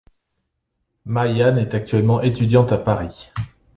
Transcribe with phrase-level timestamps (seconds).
[1.05, 3.29] Ma Yan est actuellement étudiante à Paris.